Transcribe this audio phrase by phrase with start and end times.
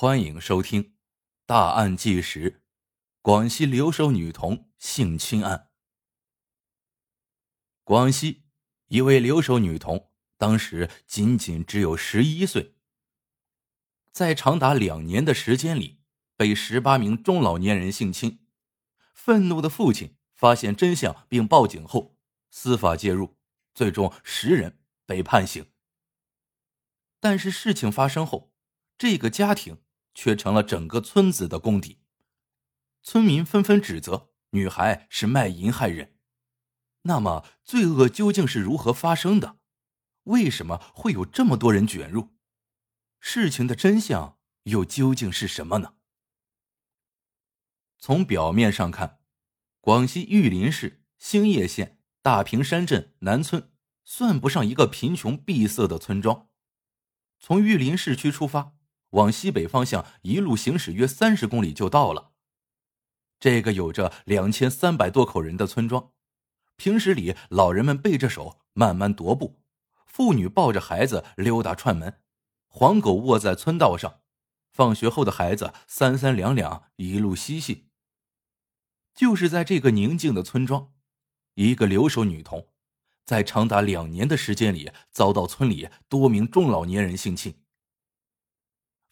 [0.00, 0.82] 欢迎收听
[1.44, 2.62] 《大案纪实：
[3.20, 5.58] 广西留守女童性侵案》。
[7.84, 8.44] 广西
[8.86, 12.76] 一位留守女童当时仅仅只有十一岁，
[14.10, 16.00] 在长达两年的时间里，
[16.34, 18.46] 被十八名中老年人性侵。
[19.12, 22.16] 愤怒的父亲发现真相并报警后，
[22.50, 23.36] 司法介入，
[23.74, 25.70] 最终十人被判刑。
[27.20, 28.54] 但是事情发生后，
[28.96, 29.82] 这个家庭
[30.14, 31.98] 却成了整个村子的公敌。
[33.02, 36.16] 村民纷纷指责女孩是卖淫害人。
[37.02, 39.58] 那么，罪恶究竟是如何发生的？
[40.24, 42.36] 为什么会有这么多人卷入？
[43.20, 45.94] 事情的真相又究竟是什么呢？
[47.98, 49.20] 从表面上看，
[49.80, 53.72] 广西玉林市兴业县大平山镇南村
[54.04, 56.48] 算不上一个贫穷闭塞的村庄。
[57.38, 58.76] 从玉林市区出发。
[59.10, 62.32] 往西北方向一路行驶约三十公里就到了。
[63.38, 66.12] 这个有着两千三百多口人的村庄，
[66.76, 69.60] 平时里老人们背着手慢慢踱步，
[70.06, 72.20] 妇女抱着孩子溜达串门，
[72.68, 74.20] 黄狗卧在村道上，
[74.70, 77.86] 放学后的孩子三三两两一路嬉戏。
[79.14, 80.92] 就是在这个宁静的村庄，
[81.54, 82.68] 一个留守女童，
[83.24, 87.54] 在长达两年的时间里遭到村里多名中老年人性侵。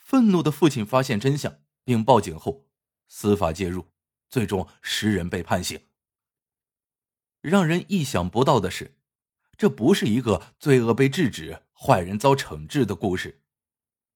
[0.08, 2.66] 愤怒的父亲发现真相并报警后，
[3.08, 3.92] 司法介入，
[4.30, 5.82] 最终十人被判刑。
[7.42, 8.96] 让人意想不到的是，
[9.58, 13.42] 这不是一个罪恶被制止、坏人遭惩治的故事，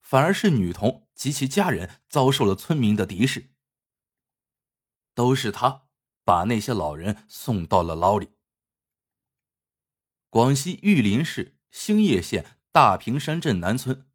[0.00, 3.50] 反而是女童及其家人遭受了村民的敌视。
[5.12, 5.88] 都是他
[6.24, 8.30] 把那些老人送到了牢里。
[10.30, 14.08] 广西玉林市兴业县大平山镇南村。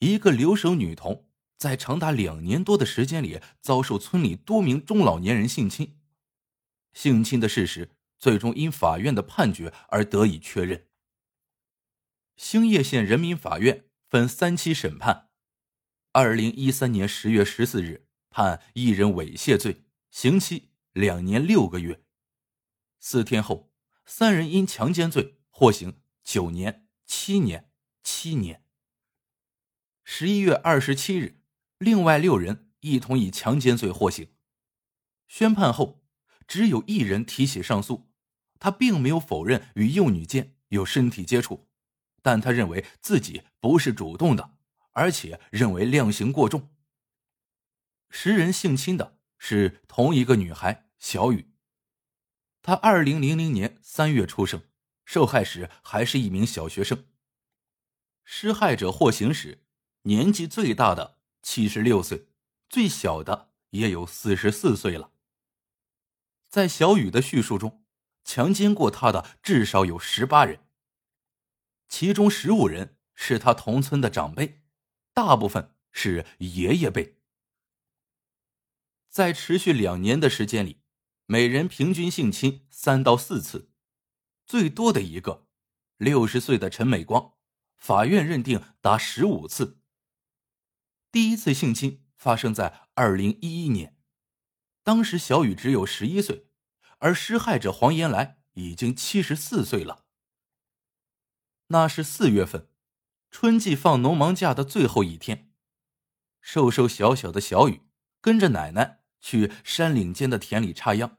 [0.00, 5.98] 一个留守女童在长达两年多的时间里遭受村里多名中老年人性侵，
[6.92, 10.86] 性侵的事实最终因法院的判决而得以确认。
[12.36, 15.30] 兴业县人民法院分三期审判，
[16.12, 22.04] 二零一三年十月十四日判一人猥亵罪，刑期两年六个月。
[23.00, 23.72] 四天后，
[24.06, 27.72] 三人因强奸罪获刑九年、七年、
[28.04, 28.67] 七年。
[30.10, 31.42] 十一月二十七日，
[31.76, 34.26] 另外六人一同以强奸罪获刑。
[35.28, 36.02] 宣判后，
[36.46, 38.10] 只有一人提起上诉，
[38.58, 41.68] 他并没有否认与幼女间有身体接触，
[42.22, 44.56] 但他认为自己不是主动的，
[44.92, 46.70] 而且认为量刑过重。
[48.08, 51.52] 十人性侵的是同一个女孩小雨，
[52.62, 54.62] 她二零零零年三月出生，
[55.04, 57.04] 受害时还是一名小学生。
[58.24, 59.66] 施害者获刑时。
[60.02, 62.28] 年纪最大的七十六岁，
[62.68, 65.12] 最小的也有四十四岁了。
[66.48, 67.84] 在小雨的叙述中，
[68.24, 70.60] 强奸过他的至少有十八人，
[71.88, 74.62] 其中十五人是他同村的长辈，
[75.12, 77.18] 大部分是爷爷辈。
[79.08, 80.80] 在持续两年的时间里，
[81.26, 83.70] 每人平均性侵三到四次，
[84.46, 85.46] 最多的一个
[85.96, 87.34] 六十岁的陈美光，
[87.76, 89.77] 法院认定达十五次。
[91.10, 93.96] 第一次性侵发生在二零一一年，
[94.82, 96.48] 当时小雨只有十一岁，
[96.98, 100.04] 而施害者黄延来已经七十四岁了。
[101.68, 102.68] 那是四月份，
[103.30, 105.50] 春季放农忙假的最后一天，
[106.42, 107.82] 瘦瘦小小的小雨
[108.20, 111.16] 跟着奶奶去山岭间的田里插秧，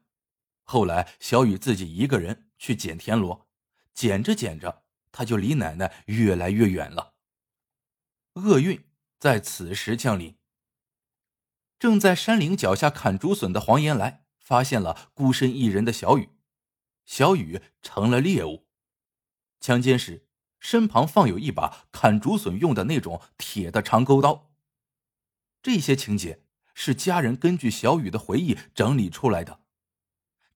[0.63, 3.47] 后来小雨自己一个人去捡田螺，
[3.95, 7.15] 捡着捡着，他就离奶奶越来越远了。
[8.35, 8.88] 厄运。
[9.19, 10.37] 在此时降临。
[11.77, 16.29] 正在山岭脚下砍竹笋的黄岩来发现了孤身一人的小雨，
[17.05, 18.65] 小雨成了猎物。
[19.59, 20.25] 强奸时，
[20.59, 24.51] 身旁放有一把砍竹笋用的那种铁的长钩刀。
[25.61, 26.41] 这些情节
[26.73, 29.61] 是家人根据小雨的回忆整理出来的。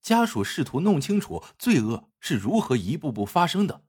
[0.00, 3.84] 家属试图弄清楚罪恶是如何一步步发生的，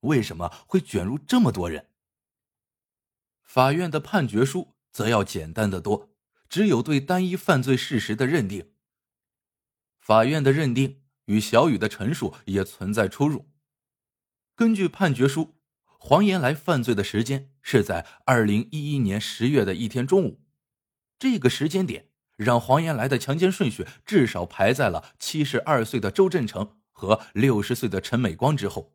[0.00, 1.89] 为什么会卷入这么多人？
[3.52, 6.14] 法院的判决书则要简单的多，
[6.48, 8.70] 只有对单一犯罪事实的认定。
[9.98, 13.50] 法院的认定与小雨的陈述也存在出入。
[14.54, 15.58] 根据判决书，
[15.98, 20.44] 黄延来犯罪的时间是在二零一一年十月的一天中午，
[21.18, 28.94] 这个时间点让黄延来的强奸顺序至少排在了七十二岁的周振成和六十岁的陈美光之后，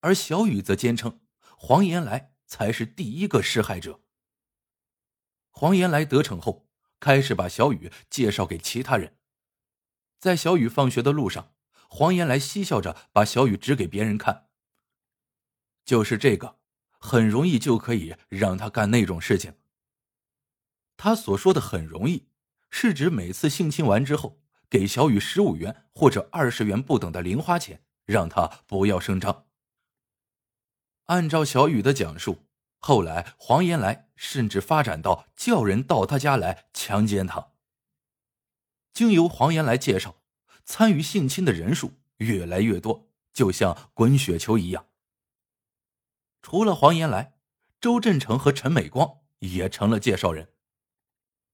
[0.00, 1.20] 而小雨则坚称
[1.56, 2.33] 黄延来。
[2.46, 4.00] 才是第一个施害者。
[5.50, 6.68] 黄延来得逞后，
[6.98, 9.16] 开始把小雨介绍给其他人。
[10.18, 11.54] 在小雨放学的路上，
[11.88, 14.48] 黄延来嬉笑着把小雨指给别人看。
[15.84, 16.58] 就是这个，
[16.98, 19.54] 很容易就可以让他干那种事情。
[20.96, 22.28] 他所说的“很容易”，
[22.70, 24.40] 是指每次性侵完之后，
[24.70, 29.46] 给小雨十五元或者二十元不等的零花钱，让他不要声张。
[31.06, 32.46] 按照小雨的讲述，
[32.78, 37.52] 后来黄延来甚至发展到叫人到他家来强奸他。
[38.92, 40.22] 经由黄延来介绍，
[40.64, 44.86] 参与性侵的人数越来越多，就像滚雪球一样。
[46.40, 47.34] 除了黄延来，
[47.80, 50.52] 周振成和陈美光也成了介绍人。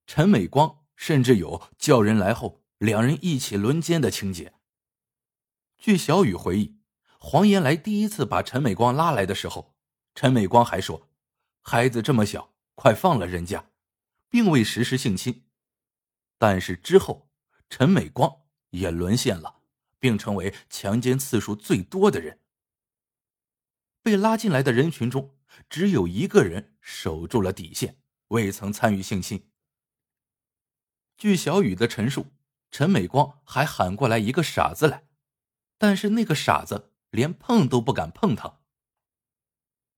[0.07, 4.53] 陈美光甚至有叫人来后两人一起轮奸的情节。
[5.79, 6.80] 据小雨回忆，
[7.23, 9.77] 黄延来第一次把陈美光拉来的时候，
[10.15, 11.09] 陈美光还说
[11.63, 13.71] ：“孩子这么小，快放了人家，
[14.29, 15.45] 并未实施性侵。”
[16.37, 17.29] 但是之后。
[17.73, 19.61] 陈美光也沦陷了，
[20.01, 22.41] 并成为强奸次数最多的人。
[24.03, 25.37] 被拉进来的人群中，
[25.69, 29.53] 只有一个人守住了底线，未曾参与性侵。
[31.17, 32.27] 据小雨的陈述，
[32.73, 35.07] 陈美光还喊过来一个傻子来，
[35.79, 38.61] 但是那个傻子连碰都不敢碰他。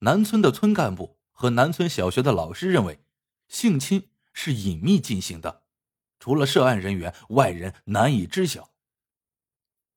[0.00, 3.04] 南村的村干部和南村小学的老师认为，
[3.48, 5.62] 性侵是隐秘进行的。
[6.18, 8.70] 除了涉案人员，外人难以知晓。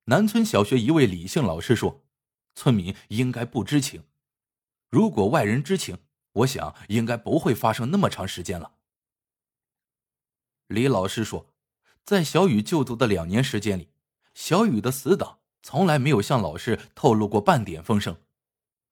[0.05, 2.05] 南村小学一位李姓老师说
[2.53, 4.03] ：“村民应该不知情，
[4.89, 5.99] 如果外人知情，
[6.33, 8.73] 我想应该不会发生那么长时间了。”
[10.67, 11.53] 李老师说，
[12.03, 13.91] 在小雨就读的两年时间里，
[14.33, 18.17] 小雨的死党从来没有向老师透露过半点风声，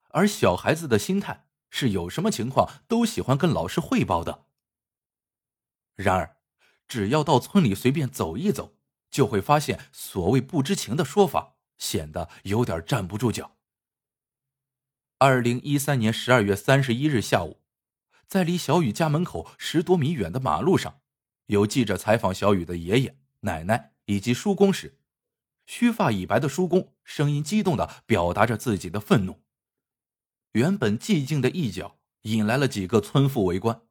[0.08, 4.46] 而小孩子的心态是有什么情况都喜欢跟老师汇报的。
[5.94, 6.38] 然而。
[6.86, 8.76] 只要到村里随便走一走，
[9.10, 13.56] 就会发现所谓不知情的说法显得有点站不住脚。
[15.20, 17.62] 二零一三年十二月三十一日下午，
[18.28, 21.00] 在离小雨家门口十多米远的马路上，
[21.46, 25.00] 有记者采访小雨的爷爷、奶奶以及叔公时，
[25.66, 29.44] 须发已白的叔公声音激动的表达着自己的愤怒。
[30.52, 33.82] 原本寂静的一角引来了几个村妇围观，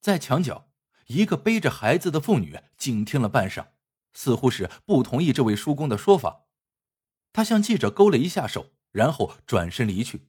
[0.00, 0.66] 在墙角。
[1.06, 3.70] 一个背着孩子的妇女静听了半晌，
[4.12, 6.46] 似乎是不同意这位叔公的说法。
[7.32, 10.28] 他向记者勾了一下手，然后转身离去。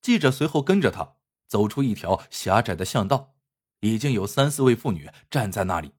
[0.00, 3.36] 记者随后跟着他走出一条狭窄的巷道，
[3.80, 5.92] 已经有三四位妇女站在那里。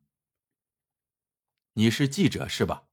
[1.73, 2.85] 你是记者是吧？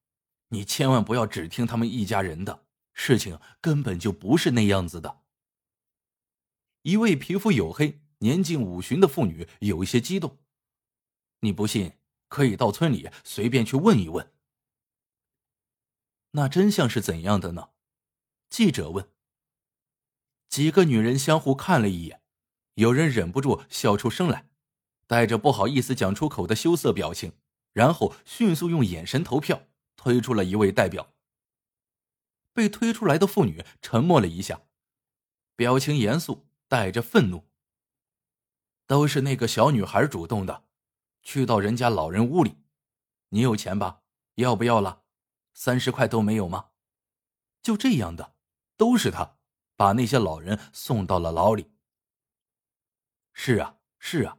[0.49, 5.23] 你千万不要只听他们一家人的，事情根本就不是那样子的。
[6.83, 10.39] 一位皮肤黝黑、年近五旬的妇女有一些激动。
[11.41, 11.95] 你不信，
[12.29, 14.33] 可以到村里随便去问一问。
[16.31, 17.71] 那真相是怎样的呢？
[18.49, 19.09] 记者问。
[20.49, 22.23] 几个女人相互看了一眼，
[22.75, 24.49] 有人忍不住笑出声来，
[25.09, 27.33] 带着不好意思讲出口的羞涩表情，
[27.73, 29.67] 然后迅速用眼神投票，
[29.97, 31.15] 推出了一位代表。
[32.53, 34.63] 被推出来的妇女沉默了一下，
[35.57, 37.49] 表情严肃，带着愤怒。
[38.87, 40.65] 都是那个小女孩主动的。
[41.23, 42.63] 去到人家老人屋里，
[43.31, 44.03] 你有钱吧？
[44.37, 45.03] 要不要了？
[45.53, 46.71] 三十块都没有吗？
[47.63, 48.37] 就这样的，
[48.77, 49.39] 都是他
[49.75, 51.73] 把那些老人送到了牢里。
[53.33, 54.39] 是啊，是啊，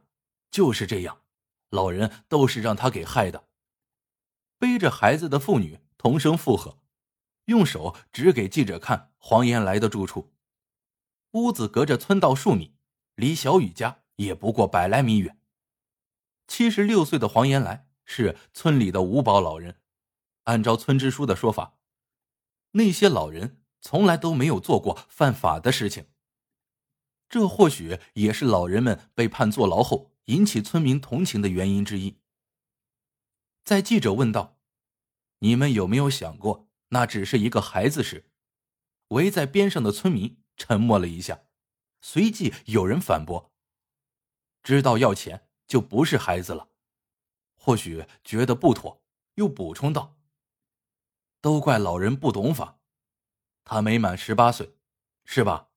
[0.50, 1.22] 就是这样，
[1.68, 3.47] 老人都是让他给害的。
[4.58, 6.78] 背着孩子的妇女同声附和，
[7.46, 10.32] 用手指给记者看黄延来的住处。
[11.32, 12.74] 屋子隔着村道数米，
[13.14, 15.38] 离小雨家也不过百来米远。
[16.46, 19.80] 七十六岁的黄延来是村里的五保老人。
[20.44, 21.78] 按照村支书的说法，
[22.70, 26.06] 那些老人从来都没有做过犯法的事情。
[27.28, 32.16] 这或许也是老人们被判坐牢后引起村民同情的原因之一。
[33.68, 34.58] 在记者问道
[35.40, 38.30] ：“你们有没有想过，那只是一个孩子时？”
[39.08, 41.42] 围在边上的村民沉默了一下，
[42.00, 43.52] 随即有人反驳
[44.64, 46.70] ：“知道要钱。”就不是孩子了，
[47.54, 50.16] 或许觉得不妥，又补充道
[51.42, 52.80] ：“都怪老人不懂法，
[53.64, 54.78] 他没满十八岁，
[55.26, 55.68] 是吧？”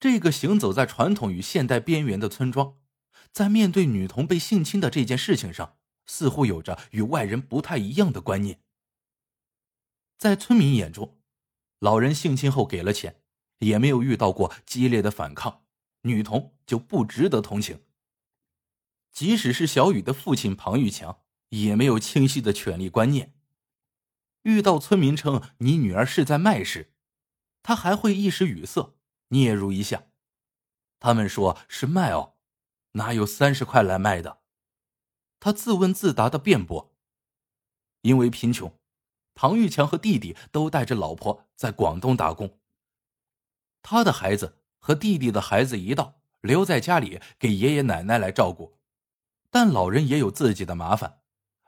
[0.00, 2.78] 这个行走在传统与现代边缘的村庄，
[3.30, 8.60] 在面对女童被性侵的这件事情上，似乎有着与外人不太一样的观念。
[10.16, 11.18] 在村民眼中，
[11.78, 13.20] 老人性侵后给了钱，
[13.58, 15.64] 也没有遇到过激烈的反抗，
[16.02, 17.82] 女童就不值得同情。
[19.12, 23.34] 即使是小雨的父亲庞玉强，也没有清晰的权利观念。
[24.42, 26.92] 遇到村民称你女儿是在卖时，
[27.62, 28.94] 他还会一时语塞，
[29.28, 30.04] 嗫嚅一下。
[31.00, 32.34] 他们说是卖哦，
[32.92, 34.43] 哪有三十块来卖的？
[35.44, 36.94] 他自问自答的辩驳。
[38.00, 38.78] 因为贫穷，
[39.34, 42.58] 庞玉强和弟弟都带着老婆在广东打工。
[43.82, 48.78] 他的孩子和弟弟的孩子一道留在家里给爷爷奶奶来照顾，
[49.50, 51.20] 但老人也有自己的麻烦。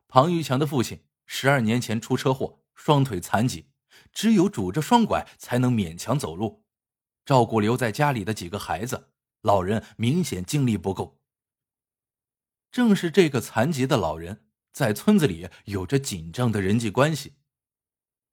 [0.08, 2.60] 庞玉强的父亲十二年前出车祸。
[2.74, 3.70] 双腿残疾，
[4.12, 6.62] 只有拄着双拐才能勉强走路，
[7.24, 9.08] 照顾留在家里的几个孩子，
[9.40, 11.15] 老人明显精力不够。
[12.70, 17.34] 正是这个残疾的老人，在村子里有着紧张的人际关系。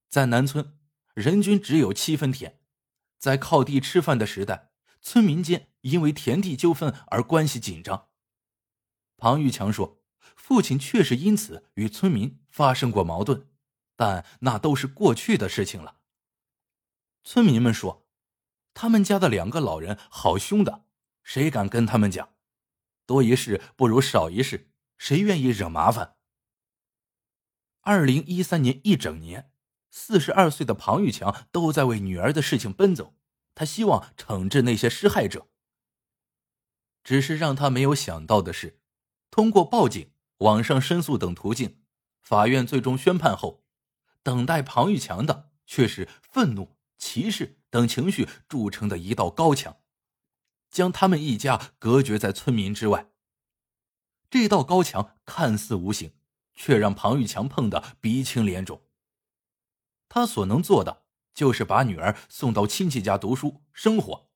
[0.10, 0.78] 在南村，
[1.14, 2.60] 人均只有七分田，
[3.18, 4.72] 在靠地吃饭的时代，
[5.02, 8.10] 村民间因为田地纠纷而关系紧张。
[9.18, 10.04] 庞玉强说，
[10.36, 13.50] 父亲确实因此与村民发生过矛盾。
[13.96, 15.98] 但那都是过去的事情了。
[17.24, 18.08] 村民们说，
[18.74, 20.86] 他们家的两个老人好凶的，
[21.22, 22.33] 谁敢跟他们讲？
[23.06, 26.16] 多一事不如少一事，谁愿意惹麻烦？
[27.82, 29.52] 二零一三年一整年，
[29.90, 33.16] 四十二岁的庞玉强都在为女儿的事情奔走，
[33.54, 35.48] 他希望惩治那些施害者。
[37.04, 38.80] 只是让他没有想到的是，
[39.30, 41.82] 通过报警、网上申诉等途径，
[42.22, 43.66] 法院最终宣判后。
[44.24, 49.82] 等待庞玉强的却是愤怒、歧视等情绪铸成的一道高墙，
[50.74, 53.10] 将他们一家隔绝在村民之外。
[54.30, 56.12] 这道高墙看似无形，
[56.54, 58.82] 却让庞玉强碰得鼻青脸肿。
[60.10, 64.30] 他所能做的就是把女儿送到亲戚家读书生活，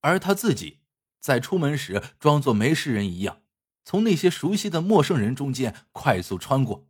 [0.00, 0.80] 而他自己
[1.20, 3.42] 在出门时装作没事人一样，
[3.84, 6.88] 从那些熟悉的陌生人中间快速穿过，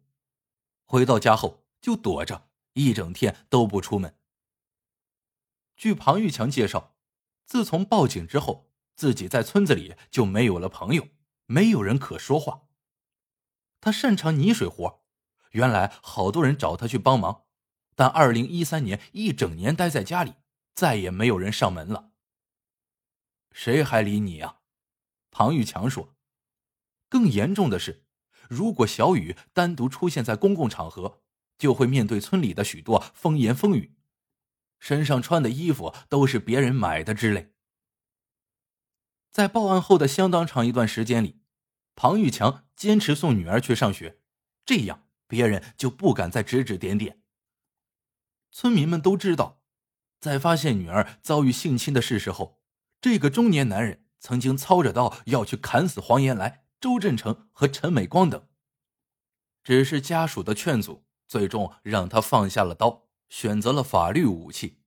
[0.87, 1.67] 回到家后。
[1.79, 4.19] 就躲着，一整天都不出门。
[5.77, 6.96] 据庞玉强介绍，
[7.47, 11.09] 自从报警之后，自己在村子里就没有了朋友，
[11.47, 12.63] 没有人可说话。
[13.81, 15.05] 他擅长泥水活，
[15.53, 17.45] 原来好多人找他去帮忙，
[17.95, 20.35] 但二零一三年一整年待在家里，
[20.75, 22.11] 再也没有人上门了。
[23.53, 24.57] 谁还理你呀？
[25.31, 26.15] 庞玉强说。
[27.09, 28.05] 更严重的是，
[28.51, 31.23] 如果小雨单独出现在公共场合，
[31.57, 33.96] 就会面对村里的许多风言风语，
[34.87, 37.53] 身上穿的衣服都是别人买的之类。
[39.33, 41.41] 在报案后的相当长一段时间里，
[41.97, 44.21] 庞玉强坚持送女儿去上学，
[44.65, 47.21] 这样别人就不敢再指指点点。
[48.53, 49.61] 村民们都知道，
[50.21, 52.63] 在发现女儿遭遇性侵的事实后，
[53.01, 58.47] 这个中年男人曾经操着刀要去砍死黄延来、周振成和陈美光等，
[59.65, 61.05] 只是家属的劝阻。
[61.27, 64.81] 最终让他放下了刀，选择了法律武器。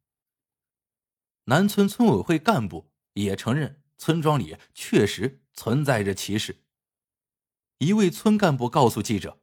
[1.46, 6.64] 南村村委会干部也承认，村庄里确实存在着歧视。
[7.80, 9.42] 一位村干部告诉记者：“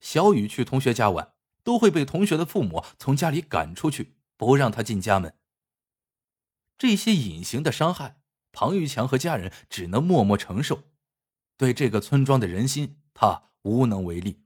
[0.00, 5.38] 小雨去同学家玩，都会被同学的父母从家里赶出去，不让他进家门。”
[6.76, 8.20] 这些隐形的伤害，
[8.50, 10.90] 庞玉强和家人只能默默承受。
[11.56, 14.42] 对这个村庄的人心，他无能为力。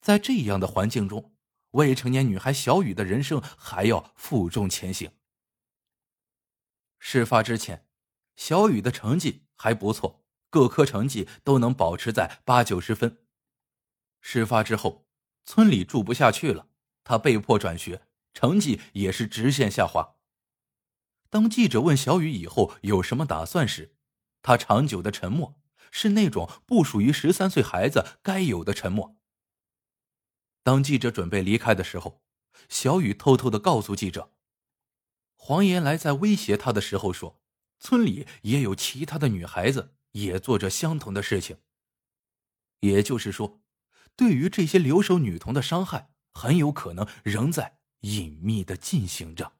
[0.00, 1.34] 在这样的环境中，
[1.72, 5.12] 未成年女孩小雨的人生还要负重前行。
[6.98, 7.86] 事发之前，
[8.36, 13.24] 小雨的成绩还不错，各科成绩都能保持在八九十分。
[14.20, 15.06] 事发之后，
[15.44, 16.68] 村里住不下去了，
[17.04, 20.16] 她被迫转学，成绩也是直线下滑。
[21.30, 23.94] 当记者问小雨以后有什么打算时，
[24.40, 25.60] 她长久的沉默
[25.90, 29.17] 是那种不属于十三岁孩子该有的沉默。
[30.68, 32.20] 当记者准备离开的时候，
[32.68, 34.34] 小雨偷偷的告诉记者
[35.34, 37.40] ：“黄岩来在威胁他的时候说，
[37.80, 41.56] 村里也有其他的女孩子也做着相同的事情。
[42.80, 43.62] 也就是说，
[44.14, 49.54] 对于这些留守女童的伤害，很有可能仍在隐秘的进行着。”